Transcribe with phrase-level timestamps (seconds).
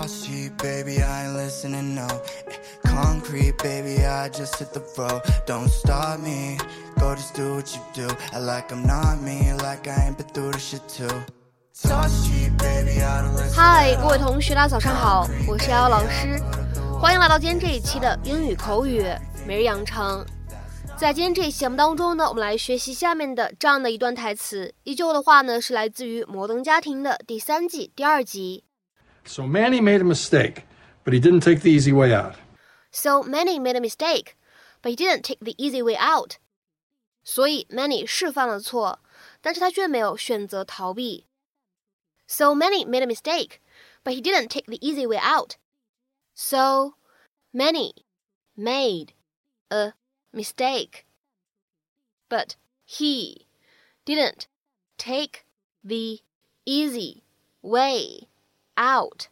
[0.00, 2.06] Baby, I ain't listening, no.
[2.84, 5.20] Concrete, baby, I just hit the road.
[5.46, 6.56] Don't stop me,
[6.98, 8.08] go just do what you do.
[8.32, 11.10] I like I'm not me, like I ain't been through this shit too.
[13.54, 16.40] 嗨，各位同学，大家早上好，我是瑶瑶老师，
[16.98, 19.04] 欢迎来到今天这一期的英语口语
[19.46, 20.24] 每日养成。
[20.96, 24.74] 在今天这一期节目当中呢，我们来学习下面的这样的一段台词。
[24.84, 28.64] 依旧的话呢，是来自于《摩登家庭》的第三季第二集。
[29.25, 30.63] So Manny made a mistake,
[31.03, 32.35] but he didn't take the easy way out.
[32.91, 34.37] So Manny made a mistake,
[34.81, 36.37] but he didn't take the easy way out.
[37.23, 38.99] 所以 Manny 是犯了错，
[39.41, 41.25] 但是他却没有选择逃避。
[42.27, 43.59] So Manny made a mistake,
[44.03, 45.55] but he didn't take the easy way out.
[46.35, 46.93] So
[47.51, 47.93] Manny
[48.55, 49.13] made
[49.69, 49.93] a
[50.31, 51.05] mistake,
[52.29, 53.47] but he
[54.05, 54.47] didn't
[54.97, 55.45] take
[55.83, 56.21] the
[56.65, 57.23] easy
[57.61, 58.27] way
[58.78, 59.24] out.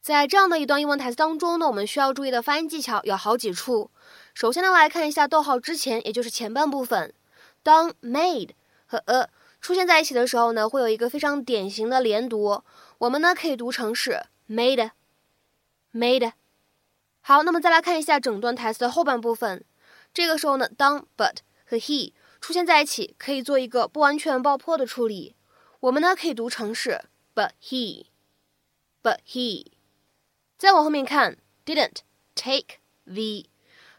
[0.00, 3.90] 在这样的一段英文台词当中呢，我们需要注意的发音技巧有好几处。
[4.34, 7.14] 首先呢，来看一下逗号之前，也就是前半部分，
[7.62, 8.50] 当 made
[8.84, 9.30] 和 a
[9.62, 12.62] 出现在一起的时候呢，会有一个非常典型的连读，
[12.98, 14.90] 我们呢可以读成是 made
[15.94, 16.32] made。
[17.22, 19.64] 好，那么再来看一下整段台词的后半部分，
[20.12, 25.34] 这个时候呢，当 but 和 he 出现在一起，可以做一个不完全爆破的处理，
[25.80, 27.00] 我们呢可以读成是
[27.34, 28.04] but he
[29.04, 29.66] but he。
[30.56, 31.98] 再往后面看，didn't
[32.34, 33.48] take the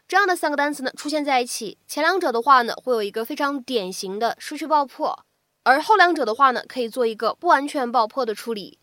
[0.08, 5.24] 这样的三个单词呢出现在一起，前两者的话呢会有一个非常典型的失去爆破，
[5.62, 8.78] 而后两者的话呢可以做一个不完全爆破的处理。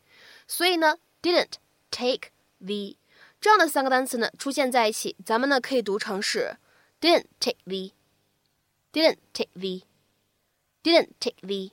[0.47, 1.53] 所以呢，didn't
[1.91, 2.29] take
[2.59, 2.95] the
[3.39, 6.57] 这样的三个单词呢出现在一起，咱们呢可以读成是
[7.01, 11.71] didn't take the，didn't take the，didn't take the。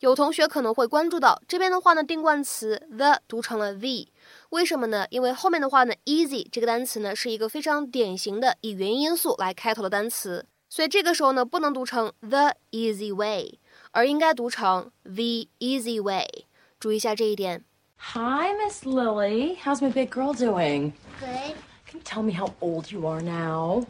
[0.00, 4.08] 有同学可能会关注到这边的话呢，定冠词 the 读成了 the，
[4.50, 5.06] 为什么呢？
[5.08, 13.58] 因为后面的话呢，easy 这个单词呢是一个非常典型的以元音因素来开头的单词，所以这个时候呢不能读成 the easy way，
[13.92, 16.44] 而应该读成 the easy way。
[16.78, 17.64] 注意一下这一点。
[17.96, 19.56] Hi, Miss Lily.
[19.56, 20.92] How's my big girl doing?
[21.18, 21.54] Good.
[21.86, 23.86] Can you tell me how old you are now?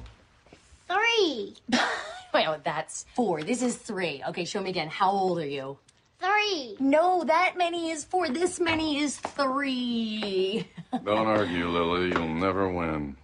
[0.87, 1.55] Three.
[2.32, 3.43] Wait, oh, that's four.
[3.43, 4.22] This is three.
[4.28, 4.88] Okay, show me again.
[4.88, 5.78] How old are you?
[6.19, 6.75] Three.
[6.80, 8.30] No, that many is four.
[8.30, 10.68] This many is three.
[11.06, 12.09] Don't argue, Lily.
[12.09, 13.16] You'll never win.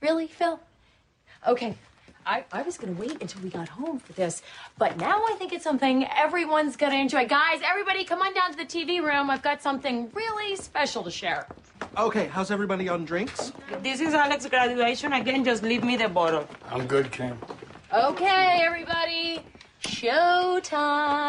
[0.00, 0.58] really, Phil?
[1.46, 1.76] Okay.
[2.26, 4.42] I, I was gonna wait until we got home for this,
[4.76, 7.26] but now I think it's something everyone's gonna enjoy.
[7.26, 9.30] Guys, everybody come on down to the TV room.
[9.30, 11.46] I've got something really special to share.
[11.96, 13.50] Okay, how's everybody on drinks?
[13.82, 15.14] This is Alex's graduation.
[15.14, 16.46] Again, just leave me the bottle.
[16.70, 17.38] I'm good, Cam.
[17.94, 19.40] Okay, everybody.
[19.82, 21.27] Showtime.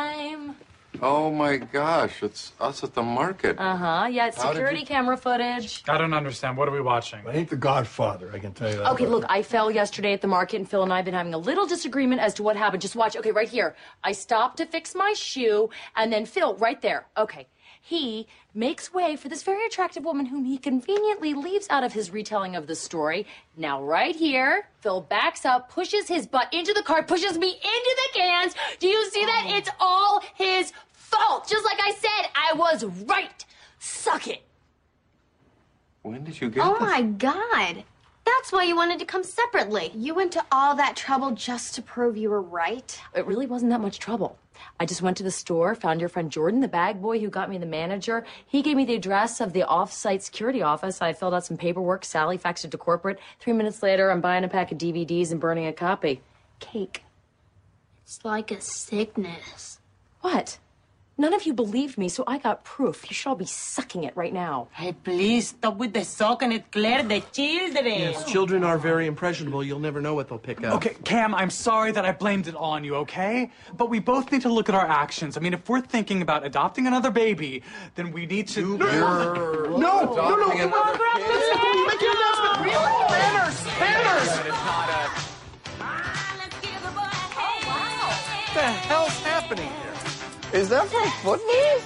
[1.02, 3.58] Oh my gosh, it's us at the market.
[3.60, 4.08] Uh huh.
[4.12, 5.84] Yeah, it's How security you- camera footage.
[5.88, 6.58] I don't understand.
[6.58, 7.22] What are we watching?
[7.28, 8.92] I ain't the Godfather, I can tell you that.
[8.94, 11.34] Okay, look, I fell yesterday at the market, and Phil and I have been having
[11.34, 12.82] a little disagreement as to what happened.
[12.82, 13.16] Just watch.
[13.16, 13.76] Okay, right here.
[14.04, 17.08] I stopped to fix my shoe, and then Phil, right there.
[17.18, 17.48] Okay.
[17.82, 22.12] He makes way for this very attractive woman whom he conveniently leaves out of his
[22.12, 23.26] retelling of the story.
[23.56, 27.96] Now, right here, Phil backs up, pushes his butt into the car, pushes me into
[28.14, 28.54] the cans.
[28.80, 29.46] Do you see that?
[29.48, 30.74] It's all his
[31.10, 31.48] fault.
[31.48, 33.46] Just like I said, I was right.
[33.80, 34.42] Suck it.
[36.02, 36.82] When did you get Oh this?
[36.82, 37.84] my god.
[38.26, 39.92] That's why you wanted to come separately.
[39.96, 43.00] You went to all that trouble just to prove you were right.
[43.16, 44.38] It really wasn't that much trouble.
[44.80, 47.50] I just went to the store, found your friend Jordan, the bag boy who got
[47.50, 48.26] me the manager.
[48.46, 51.02] He gave me the address of the off-site security office.
[51.02, 52.06] I filled out some paperwork.
[52.06, 53.20] Sally faxed it to corporate.
[53.40, 56.22] Three minutes later, I'm buying a pack of DVDs and burning a copy.
[56.60, 57.04] Cake.
[58.04, 59.80] It's like a sickness.
[60.22, 60.60] What?
[61.20, 63.10] None of you believed me, so I got proof.
[63.10, 64.70] You should all be sucking it right now.
[64.72, 67.86] Hey, please stop with the sock and it Claire, the children.
[67.86, 69.62] Yes, children are very impressionable.
[69.62, 70.76] You'll never know what they'll pick up.
[70.76, 73.52] Okay, Cam, I'm sorry that I blamed it on you, okay?
[73.76, 75.36] But we both need to look at our actions.
[75.36, 77.64] I mean, if we're thinking about adopting another baby,
[77.96, 78.78] then we need to.
[78.78, 81.88] You're No, no, no, adopting come another kid.
[81.88, 82.64] Make your announcement.
[82.64, 82.92] Really?
[83.12, 84.30] Manners, manners.
[88.48, 89.89] What the hell's happening here?
[90.54, 91.80] Is that from football?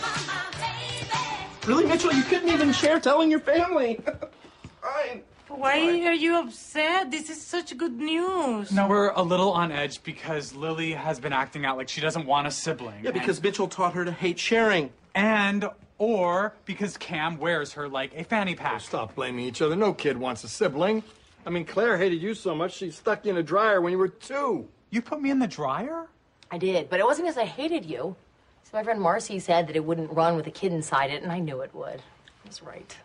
[1.67, 2.13] Really, Mitchell?
[2.13, 3.99] You couldn't even share telling your family.
[4.81, 5.23] Fine.
[5.49, 7.11] Why are you upset?
[7.11, 8.71] This is such good news.
[8.71, 12.25] No, we're a little on edge because Lily has been acting out like she doesn't
[12.25, 13.03] want a sibling.
[13.03, 14.91] Yeah, because Mitchell taught her to hate sharing.
[15.13, 18.79] And, or because Cam wears her like a fanny pack.
[18.81, 19.75] Stop blaming each other.
[19.75, 21.03] No kid wants a sibling.
[21.45, 23.97] I mean, Claire hated you so much she stuck you in a dryer when you
[23.97, 24.69] were two.
[24.89, 26.07] You put me in the dryer?
[26.49, 28.15] I did, but it wasn't because I hated you.
[28.63, 31.31] So my friend Marcy said that it wouldn't run with a kid inside it, and
[31.31, 31.99] I knew it would.
[31.99, 32.95] I was right.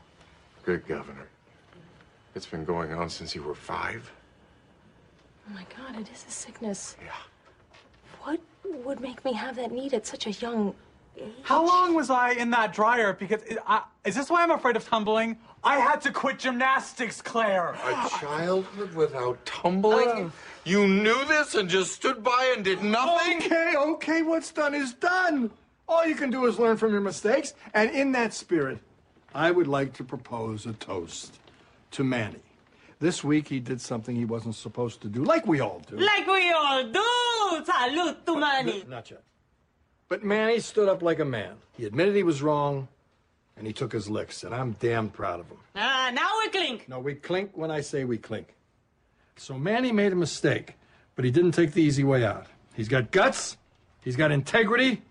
[0.64, 1.28] Good governor.
[2.34, 4.10] It's been going on since you were five.
[5.49, 6.96] Oh my god, it is a sickness.
[7.05, 7.12] Yeah.
[8.22, 10.75] What would make me have that need at such a young age?
[11.42, 13.12] How long was I in that dryer?
[13.12, 15.36] Because it, I, is this why I'm afraid of tumbling?
[15.64, 17.76] I had to quit gymnastics, Claire.
[17.84, 20.08] A childhood without tumbling?
[20.08, 20.32] Oh.
[20.64, 23.38] You knew this and just stood by and did nothing?
[23.38, 25.50] Okay, okay, what's done is done.
[25.88, 27.54] All you can do is learn from your mistakes.
[27.74, 28.78] And in that spirit,
[29.34, 31.38] I would like to propose a toast
[31.92, 32.42] to Manny.
[33.00, 35.96] This week he did something he wasn't supposed to do, like we all do.
[35.96, 37.64] Like we all do.
[37.64, 38.84] Salute to Manny.
[38.88, 39.22] Not yet.
[40.08, 41.56] But Manny stood up like a man.
[41.76, 42.88] He admitted he was wrong,
[43.56, 45.58] and he took his licks, and I'm damn proud of him.
[45.76, 46.88] Ah, now we clink.
[46.88, 48.55] No, we clink when I say we clink.
[49.37, 50.75] So Manny made a mistake,
[51.14, 52.46] but he didn't take the easy way out.
[52.75, 53.56] He's got guts,
[54.02, 55.02] he's got integrity.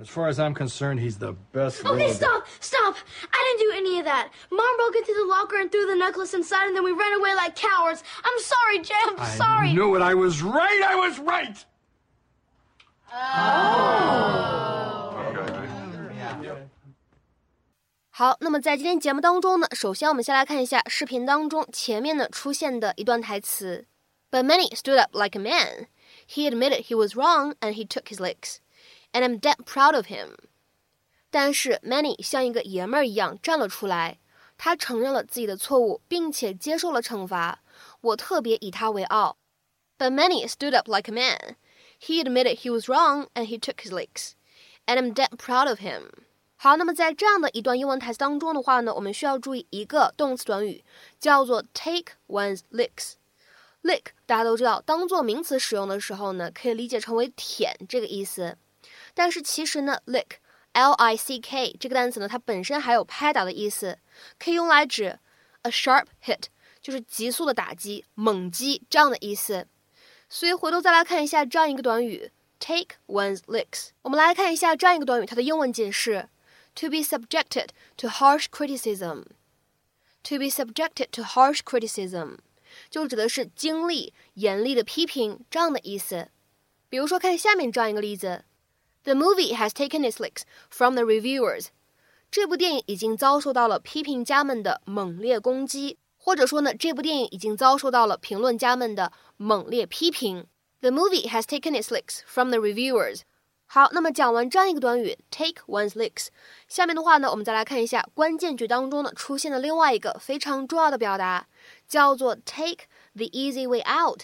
[0.00, 1.80] As far as I'm concerned, he's the best.
[1.84, 2.94] Okay, little- stop, stop.
[3.32, 4.30] I didn't do any of that.
[4.52, 7.34] Mom broke into the locker and threw the necklace inside, and then we ran away
[7.34, 8.04] like cowards.
[8.24, 8.94] I'm sorry, Jay.
[9.06, 9.68] I'm I sorry.
[9.70, 10.02] I knew it.
[10.02, 10.82] I was right.
[10.88, 11.64] I was right.
[18.10, 23.86] 好，那么在今天节目当中呢，首先我们先来看一下视频当中前面呢出现的一段台词。
[24.30, 25.86] But many stood up like a man.
[26.28, 28.56] He admitted he was wrong and he took his licks.
[29.12, 30.34] And I'm damn proud of him.
[31.30, 34.18] 但是 Many 像一个爷们儿一样站了出来，
[34.58, 37.60] 他承认了自己的错误，并且接受了惩罚。
[38.02, 39.38] 我特别以他为傲。
[39.96, 41.56] But many stood up like a man.
[42.00, 44.32] He admitted he was wrong and he took his licks.
[44.86, 46.10] And I'm dead proud of him.
[46.56, 50.84] 好，那么在这样的一段英文台词当中的话呢，我们需要注意一个动词短语，
[51.20, 53.12] 叫做 take one's licks。
[53.82, 58.58] lick 大家都知道，当做名词使用的时候呢，可以理解成为舔这个意思。
[59.14, 60.38] 但是其实呢，lick
[60.72, 63.98] l i c k 这个单词呢，它本身还有拍打的意思，
[64.38, 65.18] 可以用来指
[65.62, 66.44] a sharp hit，
[66.82, 69.68] 就是急速的打击、猛击这样的意思。
[70.28, 72.30] 所以回头再来看一下这样一个短语
[72.60, 73.90] take one's licks。
[74.02, 76.28] 我们来看一下这样一个短语它的英文解释
[76.74, 79.24] ：to be subjected to harsh criticism。
[80.24, 82.38] to be subjected to harsh criticism
[82.90, 86.28] 就指的是经历严厉的批评这样的意思。
[86.90, 88.44] 比如说，看下面这样一个例子
[89.04, 91.68] ：The movie has taken its licks from the reviewers。
[92.30, 95.96] 这部电影已经遭受到了批评家们的猛烈攻击，
[96.27, 100.47] 或者说呢，这部电影已经遭受到了评论家们的猛烈批评。
[100.81, 103.21] The movie has taken its licks from the reviewers。
[103.65, 106.27] 好，那么讲完这样一个短语 take one's licks，
[106.67, 111.47] 下面的话呢，我们再来看一下关键句当中呢出现的另外一个非常重要的表达，
[111.87, 112.85] 叫做 take
[113.15, 114.23] the easy way out。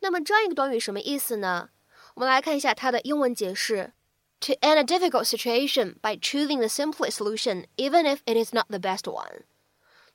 [0.00, 1.70] 那么这样一个短语什么意思呢？
[2.14, 3.92] 我们来看一下它的英文解释：
[4.38, 8.78] to end a difficult situation by choosing the simplest solution, even if it is not the
[8.78, 9.42] best one。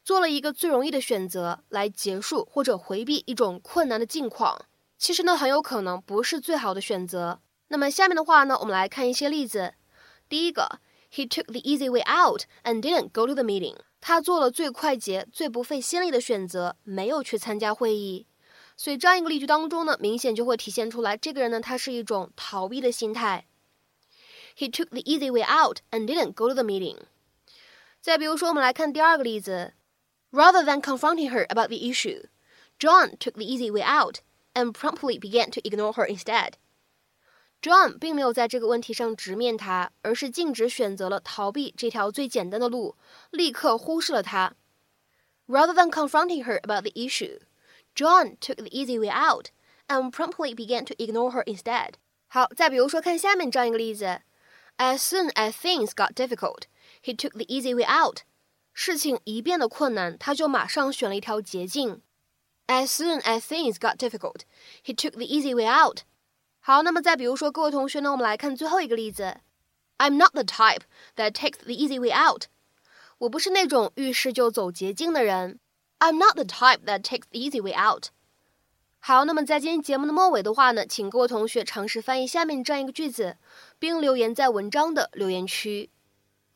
[0.04, 4.66] 做了一个最容易的选择来结束或者回避一种困难的境况，
[4.96, 7.40] 其实呢很有可能不是最好的选择。
[7.68, 9.74] 那么下面的话呢，我们来看一些例子。
[10.28, 10.80] 第一个
[11.12, 13.76] ，He took the easy way out and didn't go to the meeting。
[14.00, 18.26] 他做了最快捷、最不费心力的选择，没有去参加会议。
[18.76, 23.46] 所以这样一个例句当中呢，明显就会体现出来，这个人呢，他是一种逃避的心态。
[24.56, 26.98] He took the easy way out and didn't go to the meeting。
[28.00, 29.74] 再比如说，我们来看第二个例子
[30.31, 32.23] ，Rather than confronting her about the issue,
[32.79, 34.21] John took the easy way out
[34.53, 42.97] and promptly began to ignore her instead。John 并没有在这个问题上直面他，而是径直选择了逃避这条最简单的路，
[43.31, 44.55] 立刻忽视了他。
[45.47, 47.39] Rather than confronting her about the issue,
[47.95, 49.51] John took the easy way out
[49.87, 51.93] and promptly began to ignore her instead.
[52.27, 54.21] 好，再比如说，看下面这样一个例子：
[54.77, 56.63] As soon as things got difficult,
[57.01, 58.23] he took the easy way out.
[58.80, 62.00] 事情一变得困难，他就马上选了一条捷径。
[62.68, 64.42] As soon as things got difficult,
[64.84, 66.02] he took the easy way out.
[66.60, 69.38] 好，那么再比如说，各位同学呢，我们来看最后一个例子。
[69.98, 70.82] I'm not the type
[71.16, 72.44] that takes the easy way out。
[73.18, 75.58] 我不是那种遇事就走捷径的人。
[75.98, 78.10] I'm not the type that takes the easy way out。
[79.00, 83.38] 好，那么在今天节目的末尾的话呢，请各位同学尝试翻译下面这样一个句子，
[83.80, 85.90] 并留言在文章的留言区。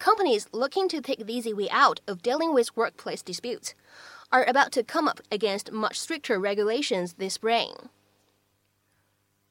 [0.02, 3.74] Companies looking to take the easy way out of dealing with workplace disputes
[4.32, 7.90] are about to come up against much stricter regulations this spring.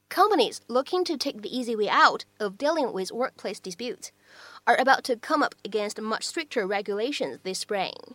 [0.09, 4.13] Companies looking to take the easy way out of dealing with workplace disputes
[4.65, 8.15] are about to come up against much stricter regulations this spring.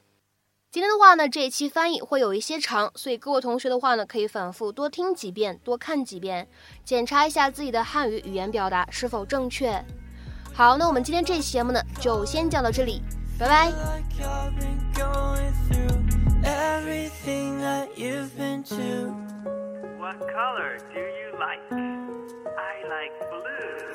[0.71, 6.47] 今天的话呢，这一期翻译会有一些长，所以各位同学的话呢，可以反复多听几遍，多看几遍，
[6.85, 9.83] 检查一下自己的汉语语言表达是否正确。
[10.56, 13.02] 好，那我们今天这期节目呢，就先讲到这里，
[13.38, 13.70] 拜拜。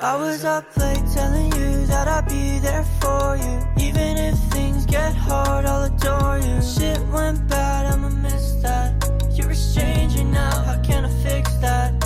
[0.00, 3.58] What was up late telling you that I'd be there for you.
[3.76, 6.60] Even if things get hard, I'll adore you.
[6.60, 8.94] Shit went bad, I'ma miss that.
[9.32, 12.01] You're a stranger now, how can I fix that?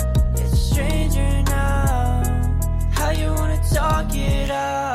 [3.77, 4.86] talk it out.